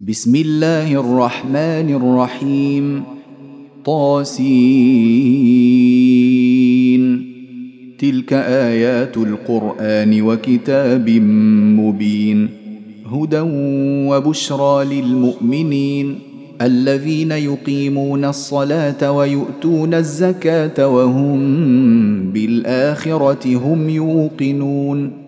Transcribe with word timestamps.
بسم 0.00 0.36
الله 0.36 1.00
الرحمن 1.00 1.90
الرحيم 1.90 3.02
طاسين 3.84 4.28
تلك 7.98 8.32
ايات 8.32 9.16
القران 9.16 10.22
وكتاب 10.22 11.10
مبين 11.80 12.48
هدى 13.12 13.40
وبشرى 14.08 14.84
للمؤمنين 14.84 16.18
الذين 16.62 17.32
يقيمون 17.32 18.24
الصلاه 18.24 19.12
ويؤتون 19.12 19.94
الزكاه 19.94 20.88
وهم 20.88 22.32
بالاخره 22.32 23.56
هم 23.56 23.90
يوقنون 23.90 25.27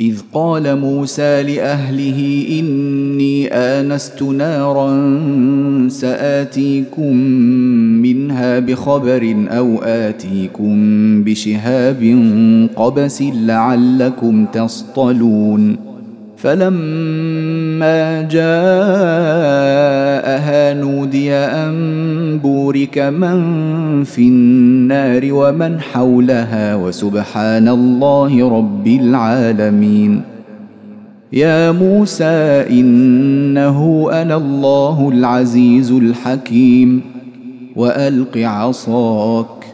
إذ 0.00 0.16
قال 0.32 0.78
موسى 0.78 1.42
لأهله 1.42 2.46
إني 2.60 3.48
آنست 3.52 4.22
نارا 4.22 5.08
سآتيكم 5.88 7.16
منها 8.02 8.58
بخبر 8.58 9.46
أو 9.48 9.82
آتيكم 9.82 10.74
بشهاب 11.24 12.02
قبس 12.76 13.22
لعلكم 13.22 14.46
تصطلون. 14.46 15.93
فلما 16.44 18.22
جاءها 18.22 18.44
نودي 20.74 21.32
أن 21.32 22.38
بورك 22.38 22.98
من 22.98 24.04
في 24.04 24.28
النار 24.28 25.28
ومن 25.32 25.80
حولها 25.80 26.74
وسبحان 26.74 27.68
الله 27.68 28.58
رب 28.58 28.86
العالمين. 28.86 30.22
يا 31.32 31.72
موسى 31.72 32.64
إنه 32.70 34.08
أنا 34.12 34.36
الله 34.36 35.10
العزيز 35.14 35.92
الحكيم. 35.92 37.00
وألق 37.76 38.38
عصاك. 38.38 39.73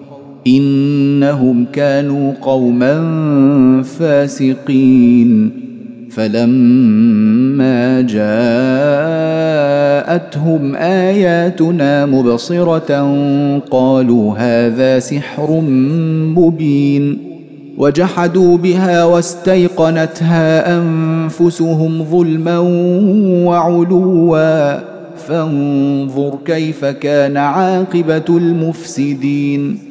إنهم 0.47 1.65
كانوا 1.73 2.33
قوما 2.41 2.93
فاسقين. 3.83 5.51
فلما 6.11 8.01
جاءتهم 8.01 8.21
آياتنا 10.75 12.05
مبصرة 12.05 12.91
قالوا 13.71 14.37
هذا 14.37 14.99
سحر 14.99 15.61
مبين. 16.35 17.17
وجحدوا 17.77 18.57
بها 18.57 19.03
واستيقنتها 19.03 20.77
أنفسهم 20.77 22.05
ظلما 22.11 22.59
وعلوا. 23.47 24.79
فانظر 25.27 26.37
كيف 26.45 26.85
كان 26.85 27.37
عاقبة 27.37 28.29
المفسدين. 28.29 29.90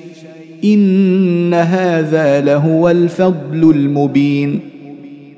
إن 0.63 1.53
هذا 1.53 2.41
لهو 2.41 2.89
الفضل 2.89 3.71
المبين. 3.75 4.59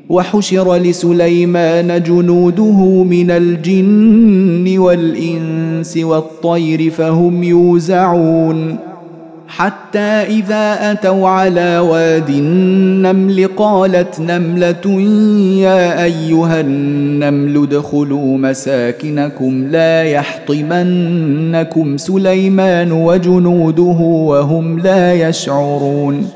وحشر 0.09 0.75
لسليمان 0.75 2.03
جنوده 2.03 3.03
من 3.03 3.31
الجن 3.31 4.78
والإنس 4.78 5.97
والطير 5.97 6.89
فهم 6.89 7.44
يوزعون. 7.44 8.92
حتى 9.58 10.00
إذا 10.00 10.91
أتوا 10.91 11.30
على 11.30 11.80
واد 11.80 12.30
النمل 12.30 13.47
قالت 13.58 14.19
نملة 14.19 15.02
يا 15.62 16.03
أيها 16.03 16.59
النمل 16.62 17.64
ادخلوا 17.64 18.38
مساكنكم 18.38 19.68
لا 19.72 20.03
يحطمنكم 20.03 21.97
سليمان 21.97 22.91
وجنوده 22.91 24.00
وهم 24.02 24.80
لا 24.80 25.14
يشعرون 25.14 26.30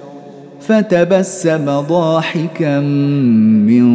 فتبسم 0.68 1.66
ضاحكا 1.66 2.80
من 2.80 3.88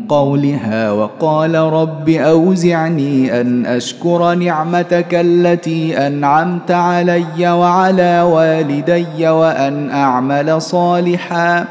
قولها 0.00 0.92
وقال 0.92 1.54
رب 1.54 2.08
أوزعني 2.08 3.40
أن 3.40 3.66
أشكر 3.66 4.34
نعمتك 4.34 5.14
التي 5.14 6.06
أنعمت 6.06 6.70
علي 6.70 7.50
وعلى 7.50 8.22
والدي 8.22 9.28
وأن 9.28 9.90
أعمل 9.90 10.62
صالحا 10.62 11.64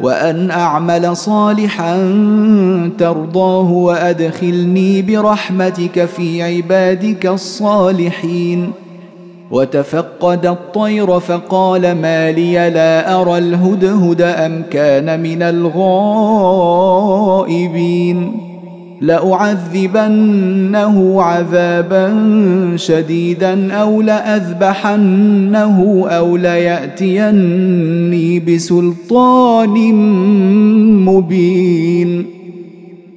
وأن 0.00 0.50
أعمل 0.50 1.16
صالحا 1.16 1.96
ترضاه 2.98 3.70
وأدخلني 3.70 5.02
برحمتك 5.02 6.04
في 6.04 6.42
عبادك 6.42 7.26
الصالحين 7.26 8.72
وتفقد 9.52 10.46
الطير 10.46 11.20
فقال 11.20 11.94
ما 11.94 12.32
لي 12.32 12.70
لا 12.70 13.20
أرى 13.20 13.38
الهدهد 13.38 14.22
أم 14.22 14.62
كان 14.70 15.20
من 15.20 15.42
الغائبين 15.42 16.92
لأعذبنه 19.00 20.42
عذابا 21.22 22.14
شديدا 22.76 23.72
أو 23.72 24.02
لأذبحنه 24.02 26.04
أو 26.08 26.36
ليأتيني 26.36 28.40
بسلطان 28.40 29.94
مبين 31.04 32.41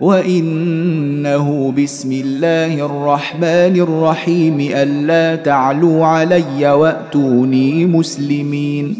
وانه 0.00 1.72
بسم 1.78 2.12
الله 2.12 2.86
الرحمن 2.86 3.74
الرحيم 3.80 4.68
الا 4.72 5.36
تعلوا 5.42 6.06
علي 6.06 6.70
واتوني 6.72 7.86
مسلمين 7.86 8.96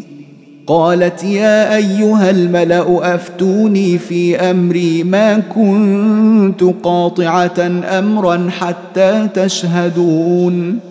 قالت 0.67 1.23
يا 1.23 1.75
ايها 1.75 2.29
الملا 2.29 3.15
افتوني 3.15 3.97
في 3.97 4.35
امري 4.35 5.03
ما 5.03 5.39
كنت 5.39 6.63
قاطعه 6.83 7.71
امرا 7.99 8.49
حتى 8.59 9.27
تشهدون 9.33 10.90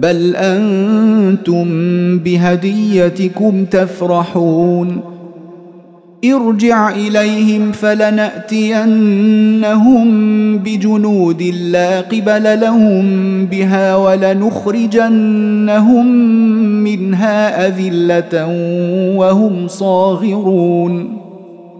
بل 0.00 0.36
أنتم 0.36 1.68
بهديتكم 2.18 3.64
تفرحون. 3.64 5.00
ارجع 6.24 6.88
إليهم 6.88 7.72
فلنأتينهم 7.72 8.98
بجنود 10.58 11.42
لا 11.42 12.00
قبل 12.00 12.60
لهم 12.60 13.06
بها 13.46 13.96
ولنخرجنهم 13.96 15.26
منها 16.84 17.66
أذلة 17.66 18.46
وهم 19.16 19.68
صاغرون. 19.68 21.27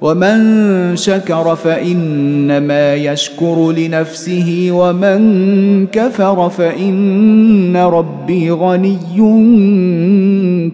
ومن 0.00 0.96
شكر 0.96 1.56
فانما 1.56 2.94
يشكر 2.94 3.72
لنفسه 3.72 4.68
ومن 4.70 5.86
كفر 5.86 6.50
فان 6.50 7.76
ربي 7.76 8.50
غني 8.50 8.98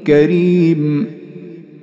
كريم. 0.06 1.06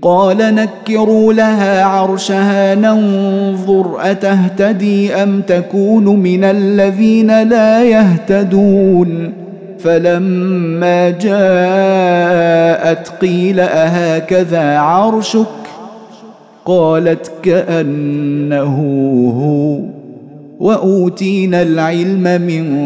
قال 0.02 0.38
نكروا 0.38 1.34
لها 1.34 1.84
عرشها 1.84 2.76
ننظر 2.76 3.98
اتهتدي 4.00 5.14
ام 5.14 5.42
تكون 5.42 6.06
من 6.06 6.44
الذين 6.44 7.50
لا 7.50 7.84
يهتدون. 7.84 9.34
فلما 9.80 11.10
جاءت 11.10 13.08
قيل 13.22 13.60
اهكذا 13.60 14.78
عرشك؟ 14.78 15.63
قالت 16.66 17.32
كأنه 17.44 18.76
هو 19.38 19.94
وأوتينا 20.60 21.62
العلم 21.62 22.42
من 22.42 22.84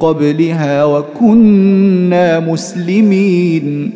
قبلها 0.00 0.84
وكنا 0.84 2.40
مسلمين. 2.40 3.90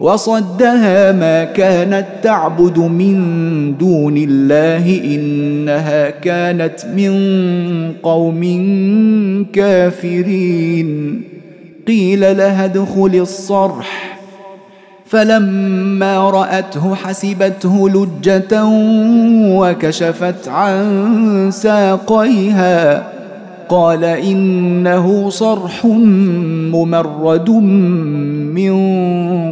وصدها 0.00 1.12
ما 1.12 1.44
كانت 1.44 2.06
تعبد 2.22 2.78
من 2.78 3.16
دون 3.76 4.16
الله 4.16 5.00
إنها 5.04 6.10
كانت 6.10 6.86
من 6.96 7.12
قوم 8.02 8.42
كافرين. 9.52 11.20
قيل 11.88 12.20
لها 12.20 12.64
ادخل 12.64 13.14
الصرح. 13.14 14.17
فلما 15.10 16.30
رأته 16.30 16.94
حسبته 16.94 17.88
لجة 17.88 18.64
وكشفت 19.58 20.48
عن 20.48 21.50
ساقيها. 21.52 23.06
قال 23.68 24.04
إنه 24.04 25.30
صرح 25.30 25.84
ممرد 26.72 27.50
من 27.50 28.74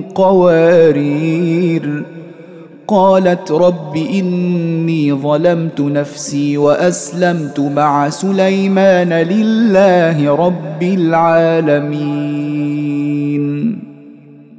قوارير. 0.02 2.04
قالت 2.88 3.52
رب 3.52 3.96
إني 3.96 5.12
ظلمت 5.12 5.80
نفسي 5.80 6.58
وأسلمت 6.58 7.60
مع 7.60 8.08
سليمان 8.08 9.12
لله 9.12 10.36
رب 10.36 10.82
العالمين. 10.82 12.75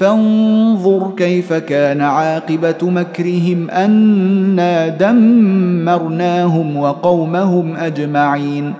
فانظر 0.00 1.12
كيف 1.16 1.52
كان 1.52 2.00
عاقبة 2.00 2.76
مكرهم 2.82 3.70
أنا 3.70 4.88
دمرناهم 4.88 6.76
وقومهم 6.76 7.76
أجمعين. 7.76 8.72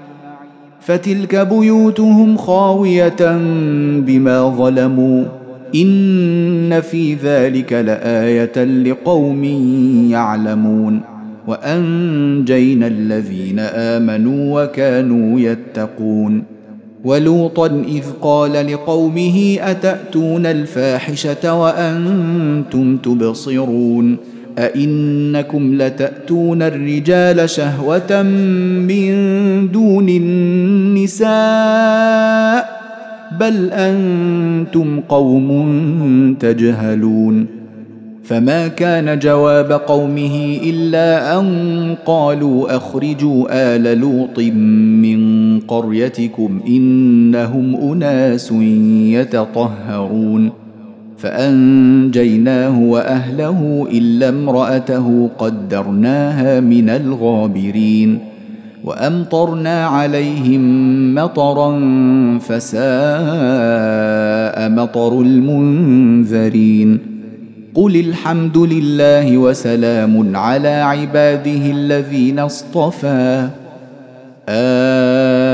فتلك 0.81 1.37
بيوتهم 1.37 2.37
خاوية 2.37 3.39
بما 4.01 4.49
ظلموا. 4.49 5.25
إن 5.75 6.81
في 6.81 7.15
ذلك 7.15 7.73
لآية 7.73 8.65
لقوم 8.65 9.45
يعلمون. 10.11 11.01
وأنجينا 11.47 12.87
الذين 12.87 13.59
آمنوا 13.59 14.63
وكانوا 14.63 15.41
يتقون. 15.41 16.60
ولوطا 17.05 17.67
إذ 17.67 18.03
قال 18.23 18.53
لقومه 18.53 19.57
أتأتون 19.61 20.47
الفاحشة 20.47 21.55
وأنتم 21.61 22.97
تبصرون 22.97 24.17
أئنكم 24.59 25.75
لتأتون 25.83 26.63
الرجال 26.63 27.51
شهوة 27.51 28.23
من 28.89 29.13
دون 29.71 30.09
النساء 30.09 31.31
بل 33.41 33.71
أنتم 33.73 35.01
قوم 35.01 36.37
تجهلون 36.41 37.47
فما 38.25 38.69
كان 38.69 39.19
جواب 39.19 39.73
قومه 39.73 40.59
الا 40.63 41.39
ان 41.41 41.97
قالوا 42.07 42.77
اخرجوا 42.77 43.47
ال 43.51 43.99
لوط 43.99 44.39
من 44.39 45.61
قريتكم 45.61 46.61
انهم 46.69 47.93
اناس 47.93 48.53
يتطهرون 49.17 50.51
فانجيناه 51.19 52.81
واهله 52.81 53.89
الا 53.93 54.29
امراته 54.29 55.31
قدرناها 55.39 56.61
من 56.61 56.91
الغابرين 56.91 58.19
وامطرنا 58.85 59.87
عليهم 59.87 60.65
مطرا 61.15 61.79
فساء 62.39 62.81
مطر 64.71 65.21
المنذرين 65.21 67.20
قل 67.75 67.97
الحمد 67.97 68.59
لله 68.59 69.39
وسلام 69.39 70.37
على 70.37 70.69
عباده 70.69 71.71
الذين 71.71 72.39
اصطفى. 72.39 73.49
آه 74.49 75.49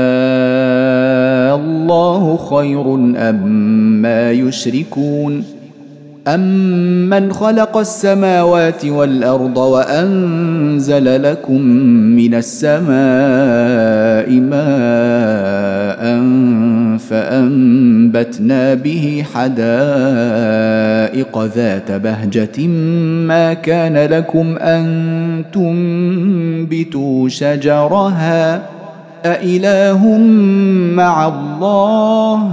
الله 1.55 2.37
خير 2.37 2.95
أما 3.29 4.31
يشركون. 4.31 5.43
أمن 6.27 7.33
خلق 7.33 7.77
السماوات 7.77 8.85
والأرض 8.85 9.57
وأنزل 9.57 11.23
لكم 11.23 11.61
من 12.15 12.33
السماء 12.33 12.87
ماء 14.31 16.21
فأنبتنا 16.97 18.73
به 18.73 19.23
حدائق 19.33 19.57
ذات 21.55 21.91
بهجة 21.91 22.67
ما 23.27 23.53
كان 23.53 23.97
لكم 23.97 24.57
أن 24.57 25.43
تنبتوا 25.53 27.29
شجرها 27.29 28.61
أإله 29.25 30.17
مع 30.95 31.27
الله؟ 31.27 32.49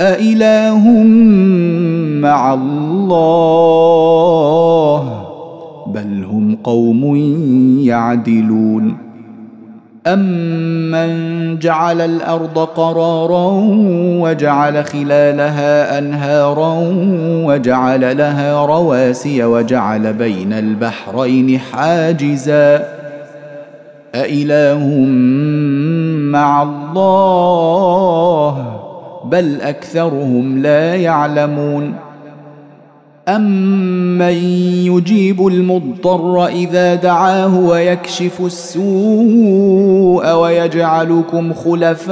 أإله 0.00 0.88
مع 2.20 2.54
الله؟ 2.54 3.80
بل 5.86 6.24
هم 6.24 6.56
قوم 6.64 7.16
يعدلون. 7.84 9.09
أمن 10.06 11.58
جعل 11.58 12.00
الأرض 12.00 12.58
قرارا 12.58 13.50
وجعل 14.20 14.84
خلالها 14.84 15.98
أنهارا 15.98 16.74
وجعل 17.46 18.16
لها 18.16 18.66
رواسي 18.66 19.44
وجعل 19.44 20.12
بين 20.12 20.52
البحرين 20.52 21.58
حاجزاً 21.58 23.00
أإله 24.14 24.86
مع 26.32 26.62
الله 26.62 28.54
بل 29.24 29.60
أكثرهم 29.60 30.58
لا 30.58 30.94
يعلمون 30.94 31.94
أمن 33.36 34.34
يجيب 34.86 35.46
المضطر 35.46 36.46
إذا 36.46 36.94
دعاه 36.94 37.58
ويكشف 37.58 38.40
السوء 38.40 40.32
ويجعلكم 40.32 41.52
خلفاء 41.52 42.10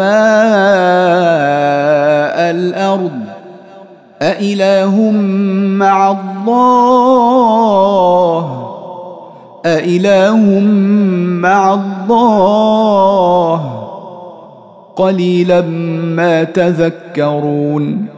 الأرض 2.51 3.11
أإله 4.23 5.11
مع 5.79 6.11
الله 6.11 6.69
أإله 9.67 10.61
مع 11.41 11.75
الله 11.75 13.61
قليلا 14.97 15.61
ما 16.17 16.45
تذكرون 16.45 18.18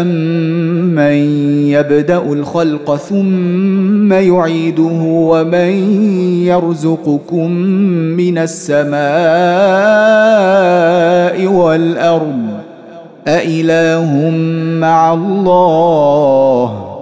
امن 0.00 1.12
يبدا 1.68 2.18
الخلق 2.32 2.96
ثم 2.96 4.12
يعيده 4.12 5.00
ومن 5.04 5.72
يرزقكم 6.46 7.50
من 8.16 8.38
السماء 8.38 9.02
والارض 11.46 12.48
أإله 13.26 14.30
مع 14.80 15.14
الله 15.14 16.92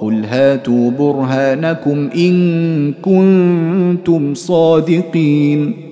قل 0.00 0.24
هاتوا 0.24 0.90
برهانكم 0.90 2.10
إن 2.16 2.92
كنتم 2.92 4.34
صادقين 4.34 5.91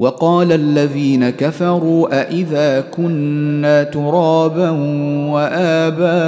وقال 0.00 0.52
الذين 0.52 1.30
كفروا 1.30 2.20
أإذا 2.20 2.80
كنا 2.80 3.82
ترابا 3.82 4.70
وآباؤنا 5.30 6.20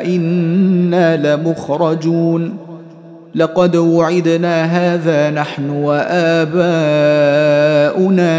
أئنا 0.00 1.36
لمخرجون 1.36 2.56
لقد 3.34 3.76
وعدنا 3.76 4.64
هذا 4.64 5.30
نحن 5.30 5.70
وآباؤنا 5.70 6.12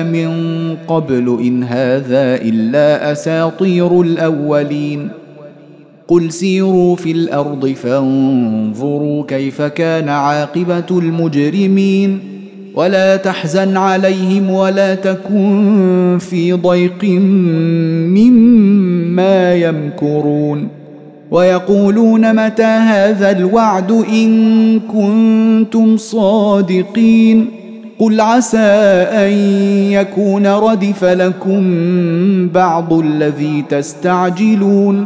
من 0.03 0.31
قبل 0.87 1.37
إن 1.41 1.63
هذا 1.63 2.35
إلا 2.35 3.11
أساطير 3.11 4.01
الأولين 4.01 5.09
قل 6.07 6.31
سيروا 6.31 6.95
في 6.95 7.11
الأرض 7.11 7.67
فانظروا 7.67 9.25
كيف 9.25 9.61
كان 9.61 10.09
عاقبة 10.09 10.85
المجرمين 10.91 12.40
ولا 12.75 13.15
تحزن 13.15 13.77
عليهم 13.77 14.49
ولا 14.49 14.95
تكن 14.95 16.17
في 16.21 16.53
ضيق 16.53 17.03
مما 18.13 19.55
يمكرون. 19.55 20.67
ويقولون 21.31 22.45
متى 22.45 22.63
هذا 22.63 23.31
الوعد 23.31 23.91
إن 23.91 24.79
كنتم 24.79 25.97
صادقين؟ 25.97 27.45
قل 27.99 28.21
عسى 28.21 28.57
أن 29.11 29.31
يكون 29.91 30.47
ردف 30.47 31.03
لكم 31.03 31.61
بعض 32.47 32.93
الذي 32.93 33.63
تستعجلون. 33.69 35.05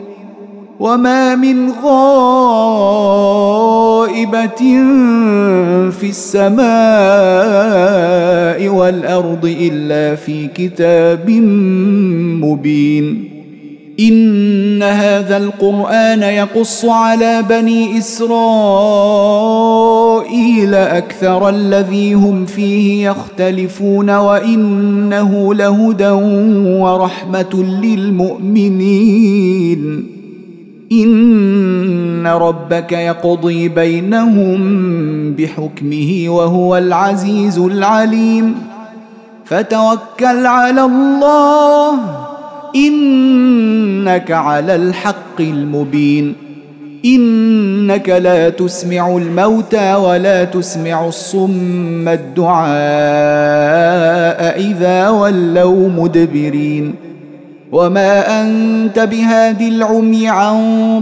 وما 0.81 1.35
من 1.35 1.71
غائبه 1.83 2.71
في 5.91 6.09
السماء 6.09 6.61
والارض 8.67 9.45
الا 9.45 10.15
في 10.15 10.47
كتاب 10.47 11.29
مبين 12.41 13.31
ان 13.99 14.83
هذا 14.83 15.37
القران 15.37 16.21
يقص 16.23 16.85
على 16.85 17.43
بني 17.49 17.97
اسرائيل 17.97 18.35
أكثر 20.75 21.49
الذي 21.49 22.13
هم 22.13 22.45
فيه 22.45 23.09
يختلفون 23.09 24.09
وانه 24.09 25.53
لهدى 25.53 26.09
ورحمه 26.79 27.63
للمؤمنين 27.83 29.01
إن 30.91 32.27
ربك 32.27 32.91
يقضي 32.91 33.69
بينهم 33.69 34.61
بحكمه 35.33 36.25
وهو 36.27 36.77
العزيز 36.77 37.59
العليم. 37.59 38.55
فتوكل 39.45 40.45
على 40.45 40.85
الله 40.85 41.99
إنك 42.75 44.31
على 44.31 44.75
الحق 44.75 45.39
المبين. 45.39 46.33
إنك 47.05 48.09
لا 48.09 48.49
تسمع 48.49 49.17
الموتى 49.17 49.95
ولا 49.95 50.43
تسمع 50.43 51.07
الصم 51.07 52.07
الدعاء 52.07 52.71
إذا 54.59 55.09
ولوا 55.09 55.89
مدبرين. 55.89 57.10
وما 57.71 58.41
انت 58.43 58.99
بهاد 58.99 59.61
العمي 59.61 60.27
عن 60.27 60.55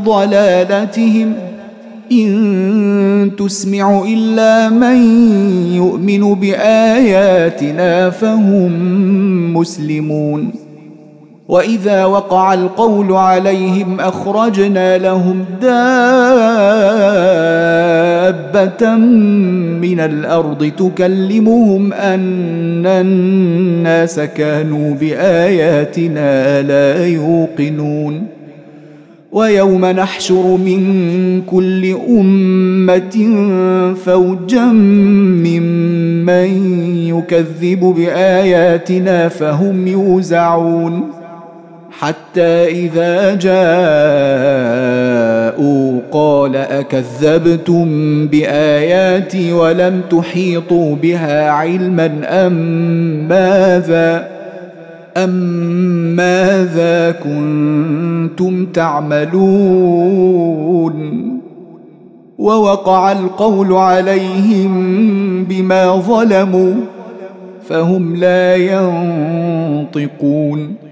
ضلالتهم 0.06 1.34
ان 2.12 3.32
تسمع 3.38 4.04
الا 4.08 4.70
من 4.70 4.98
يؤمن 5.76 6.36
باياتنا 6.36 8.10
فهم 8.10 8.74
مسلمون 9.58 10.69
وإذا 11.50 12.06
وقع 12.06 12.54
القول 12.54 13.12
عليهم 13.12 14.00
أخرجنا 14.00 14.98
لهم 14.98 15.46
دابة 15.62 15.76
من 19.82 20.00
الأرض 20.00 20.72
تكلمهم 20.78 21.94
أن 21.94 22.86
الناس 22.86 24.20
كانوا 24.20 24.96
بآياتنا 24.96 26.62
لا 26.62 27.06
يوقنون. 27.06 28.28
ويوم 29.32 29.86
نحشر 29.86 30.58
من 30.58 31.42
كل 31.42 31.96
أمة 32.10 33.16
فوجا 34.06 34.66
ممن 35.46 36.50
يكذب 37.08 37.80
بآياتنا 37.80 39.28
فهم 39.28 39.88
يوزعون. 39.88 41.19
حتى 42.00 42.66
إذا 42.66 43.36
جاءوا 43.36 43.60
قال 46.12 46.56
أكذبتم 46.56 47.88
بآياتي 48.28 49.54
ولم 49.54 50.02
تحيطوا 50.10 50.96
بها 50.96 51.50
علما 51.50 52.12
أم 52.48 52.54
ماذا 53.28 54.28
أم 55.18 55.30
ماذا 56.16 57.12
كنتم 57.12 58.66
تعملون 58.66 60.20
ووقع 62.38 63.12
القول 63.12 63.74
عليهم 63.74 64.74
بما 65.44 65.96
ظلموا 65.96 66.74
فهم 67.70 68.16
لا 68.16 68.56
ينطقون 69.96 70.89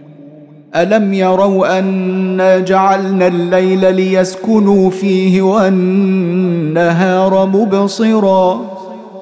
ألم 0.81 1.13
يروا 1.13 1.79
انا 1.79 2.59
جعلنا 2.59 3.27
الليل 3.27 3.95
ليسكنوا 3.95 4.89
فيه 4.89 5.41
والنهار 5.41 7.45
مبصرا 7.45 8.77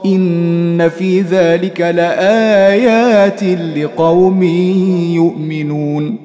إن 0.06 0.90
في 0.90 1.22
ذلك 1.22 1.82
لآيات 1.82 3.44
لقوم 3.78 4.44
يؤمنون 5.14 6.18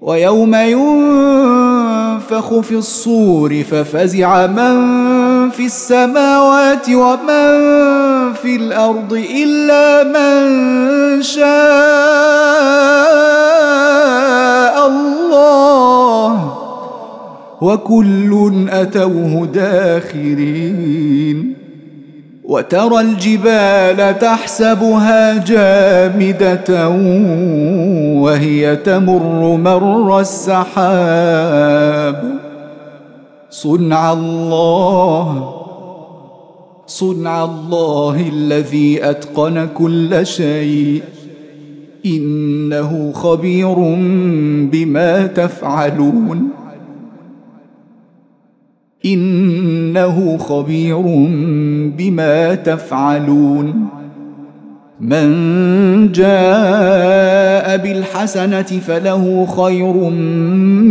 ويوم 0.00 0.54
ينفخ 0.54 2.60
في 2.60 2.74
الصور 2.74 3.62
ففزع 3.62 4.46
من 4.46 5.50
في 5.50 5.66
السماوات 5.66 6.90
ومن 6.90 7.52
في 8.32 8.56
الأرض 8.56 9.22
إلا 9.34 10.04
من 10.04 11.22
شاء 11.22 13.23
وكل 17.64 18.66
أتوه 18.68 19.46
داخرين 19.46 21.54
وترى 22.44 23.00
الجبال 23.00 24.18
تحسبها 24.18 25.44
جامدة 25.44 26.88
وهي 28.20 28.76
تمر 28.76 29.56
مر 29.56 30.20
السحاب. 30.20 32.24
صنع 33.50 34.12
الله 34.12 35.54
صنع 36.86 37.44
الله 37.44 38.28
الذي 38.32 39.10
أتقن 39.10 39.68
كل 39.74 40.26
شيء. 40.26 41.02
إنه 42.06 43.12
خبير 43.12 43.74
بما 44.72 45.26
تفعلون. 45.26 46.48
إنه 49.04 50.36
خبير 50.36 51.02
بما 51.98 52.54
تفعلون. 52.54 53.86
من 55.00 56.12
جاء 56.12 57.76
بالحسنة 57.76 58.62
فله 58.62 59.46
خير 59.46 60.10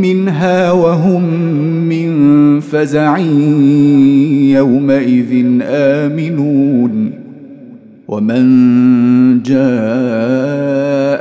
منها 0.02 0.72
وهم 0.72 1.24
من 1.90 2.60
فزع 2.60 3.18
يومئذ 4.58 5.46
آمنون. 5.64 7.12
ومن 8.08 9.44
جاء 9.44 10.93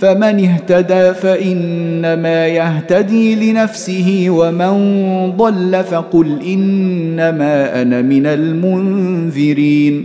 فمن 0.00 0.44
اهتدى 0.44 1.14
فإنما 1.14 2.46
يهتدي 2.46 3.52
لنفسه 3.52 4.26
ومن 4.28 4.72
ضل 5.36 5.84
فقل 5.84 6.42
إنما 6.46 7.82
أنا 7.82 8.02
من 8.02 8.26
المنذرين. 8.26 10.04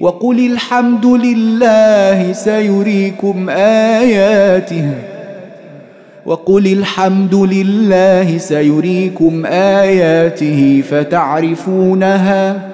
وقل 0.00 0.46
الحمد 0.52 1.06
لله 1.06 2.32
سيريكم 2.32 3.48
آياته. 4.00 4.90
وقل 6.26 6.66
الحمد 6.66 7.34
لله 7.34 8.38
سيريكم 8.38 9.46
آياته 9.46 10.82
فتعرفونها 10.90 12.73